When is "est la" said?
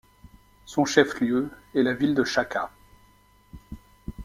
1.75-1.93